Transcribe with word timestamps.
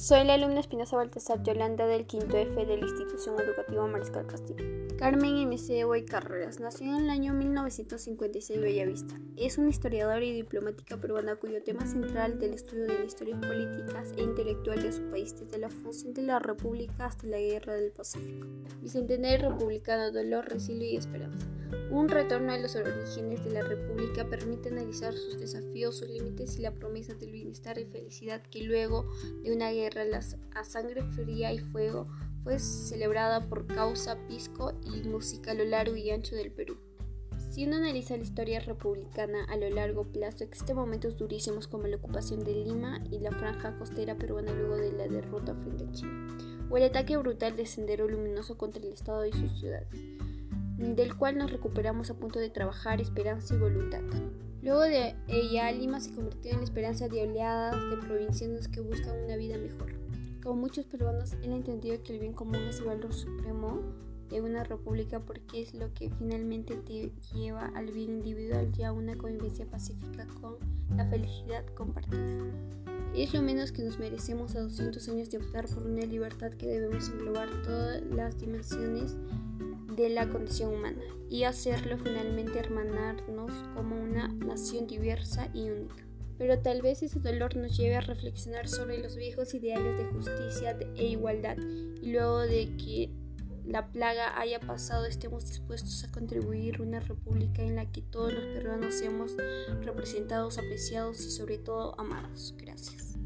Soy 0.00 0.24
la 0.24 0.32
alumna 0.32 0.60
Espinosa 0.60 0.96
Baltasar 0.96 1.42
Yolanda 1.42 1.86
del 1.86 2.06
quinto 2.06 2.34
F 2.38 2.64
de 2.64 2.78
la 2.78 2.86
institución 2.86 3.38
educativa 3.38 3.86
Mariscal 3.86 4.26
Castillo. 4.26 4.64
Carmen 4.96 5.46
MC 5.46 5.84
y 5.98 6.04
Carreras 6.06 6.58
nació 6.58 6.86
en 6.86 7.04
el 7.04 7.10
año 7.10 7.34
1956 7.34 8.62
Bellavista. 8.62 9.20
Es 9.36 9.58
una 9.58 9.68
historiadora 9.68 10.24
y 10.24 10.32
diplomática 10.32 10.96
peruana 10.96 11.36
cuyo 11.36 11.62
tema 11.62 11.86
central 11.86 12.38
del 12.38 12.54
estudio 12.54 12.86
de 12.86 12.98
las 12.98 13.08
historias 13.08 13.40
políticas 13.40 14.14
e 14.16 14.22
intelectual 14.22 14.82
de 14.82 14.90
su 14.90 15.02
país 15.10 15.38
desde 15.38 15.58
la 15.58 15.68
función 15.68 16.14
de 16.14 16.22
la 16.22 16.38
República 16.38 17.04
hasta 17.04 17.26
la 17.26 17.38
Guerra 17.38 17.74
del 17.74 17.92
Pacífico. 17.92 18.46
Bicentenario 18.80 19.50
republicano, 19.50 20.12
dolor, 20.12 20.48
resilio 20.48 20.88
y 20.88 20.96
esperanza. 20.96 21.46
Un 21.90 22.08
retorno 22.08 22.52
a 22.52 22.58
los 22.58 22.76
orígenes 22.76 23.44
de 23.44 23.50
la 23.50 23.62
República 23.62 24.24
permite 24.28 24.68
analizar 24.68 25.12
sus 25.14 25.38
desafíos, 25.38 25.98
sus 25.98 26.08
límites 26.08 26.56
y 26.56 26.62
la 26.62 26.74
promesa 26.74 27.14
del 27.14 27.32
bienestar 27.32 27.78
y 27.78 27.84
felicidad 27.84 28.42
que 28.42 28.62
luego 28.62 29.10
de 29.42 29.52
una 29.52 29.70
guerra 29.70 29.89
a 30.54 30.64
sangre 30.64 31.02
fría 31.02 31.52
y 31.52 31.58
fuego 31.58 32.06
fue 32.42 32.58
celebrada 32.58 33.48
por 33.48 33.66
causa 33.66 34.16
pisco 34.26 34.72
y 34.84 35.06
música 35.08 35.50
a 35.50 35.54
lo 35.54 35.64
largo 35.64 35.96
y 35.96 36.10
ancho 36.10 36.34
del 36.36 36.52
Perú. 36.52 36.78
Si 37.50 37.66
uno 37.66 37.76
analiza 37.76 38.16
la 38.16 38.22
historia 38.22 38.60
republicana 38.60 39.44
a 39.48 39.56
lo 39.56 39.68
largo 39.70 40.04
plazo, 40.04 40.44
existen 40.44 40.76
momentos 40.76 41.16
durísimos 41.16 41.66
como 41.66 41.86
la 41.86 41.96
ocupación 41.96 42.44
de 42.44 42.54
Lima 42.54 43.02
y 43.10 43.18
la 43.18 43.32
franja 43.32 43.76
costera 43.76 44.16
peruana 44.16 44.52
luego 44.52 44.76
de 44.76 44.92
la 44.92 45.08
derrota 45.08 45.54
frente 45.54 45.84
a 45.84 45.92
Chile, 45.92 46.12
o 46.70 46.76
el 46.76 46.84
ataque 46.84 47.16
brutal 47.16 47.56
de 47.56 47.66
Sendero 47.66 48.08
Luminoso 48.08 48.56
contra 48.56 48.82
el 48.82 48.92
Estado 48.92 49.26
y 49.26 49.32
sus 49.32 49.58
ciudades 49.58 49.88
del 50.80 51.14
cual 51.14 51.36
nos 51.36 51.52
recuperamos 51.52 52.10
a 52.10 52.14
punto 52.14 52.38
de 52.38 52.48
trabajar 52.48 53.00
esperanza 53.00 53.54
y 53.54 53.58
voluntad. 53.58 54.00
Luego 54.62 54.82
de 54.82 55.14
ella, 55.28 55.72
Lima 55.72 56.00
se 56.00 56.12
convirtió 56.12 56.50
en 56.52 56.58
la 56.58 56.64
esperanza 56.64 57.08
de 57.08 57.22
oleadas 57.22 57.76
de 57.90 57.96
provincianos 57.96 58.68
que 58.68 58.80
buscan 58.80 59.24
una 59.24 59.36
vida 59.36 59.56
mejor. 59.56 59.92
Como 60.42 60.60
muchos 60.60 60.84
peruanos, 60.84 61.32
él 61.42 61.52
entendido 61.52 62.02
que 62.02 62.12
el 62.12 62.20
bien 62.20 62.34
común 62.34 62.56
es 62.56 62.78
el 62.78 62.86
valor 62.86 63.12
supremo 63.12 63.80
de 64.28 64.40
una 64.40 64.62
república 64.62 65.20
porque 65.20 65.62
es 65.62 65.74
lo 65.74 65.92
que 65.94 66.10
finalmente 66.10 66.76
te 66.76 67.12
lleva 67.34 67.66
al 67.74 67.90
bien 67.90 68.12
individual 68.12 68.70
y 68.78 68.82
a 68.82 68.92
una 68.92 69.16
convivencia 69.16 69.66
pacífica 69.66 70.26
con 70.40 70.56
la 70.96 71.06
felicidad 71.06 71.64
compartida. 71.74 72.44
Es 73.14 73.34
lo 73.34 73.42
menos 73.42 73.72
que 73.72 73.82
nos 73.82 73.98
merecemos 73.98 74.54
a 74.54 74.60
200 74.60 75.08
años 75.08 75.30
de 75.30 75.38
optar 75.38 75.66
por 75.68 75.84
una 75.84 76.04
libertad 76.04 76.52
que 76.52 76.66
debemos 76.66 77.08
englobar 77.08 77.48
todas 77.62 78.02
las 78.02 78.38
dimensiones 78.38 79.16
de 80.00 80.10
la 80.10 80.28
condición 80.28 80.74
humana 80.74 81.02
y 81.28 81.44
hacerlo 81.44 81.98
finalmente 81.98 82.58
hermanarnos 82.58 83.52
como 83.74 84.00
una 84.00 84.28
nación 84.28 84.86
diversa 84.86 85.48
y 85.54 85.70
única. 85.70 86.06
Pero 86.38 86.58
tal 86.58 86.80
vez 86.80 87.02
ese 87.02 87.20
dolor 87.20 87.54
nos 87.56 87.76
lleve 87.76 87.96
a 87.96 88.00
reflexionar 88.00 88.68
sobre 88.68 88.98
los 88.98 89.16
viejos 89.16 89.52
ideales 89.54 89.98
de 89.98 90.06
justicia 90.06 90.76
e 90.96 91.06
igualdad 91.06 91.58
y 91.58 92.12
luego 92.12 92.40
de 92.40 92.76
que 92.76 93.10
la 93.66 93.92
plaga 93.92 94.40
haya 94.40 94.58
pasado 94.58 95.06
estemos 95.06 95.46
dispuestos 95.46 96.02
a 96.02 96.10
contribuir 96.10 96.76
a 96.80 96.82
una 96.82 97.00
república 97.00 97.62
en 97.62 97.76
la 97.76 97.92
que 97.92 98.02
todos 98.02 98.32
los 98.32 98.44
peruanos 98.44 98.94
seamos 98.94 99.36
representados, 99.82 100.58
apreciados 100.58 101.20
y 101.20 101.30
sobre 101.30 101.58
todo 101.58 101.94
amados. 102.00 102.54
Gracias. 102.56 103.19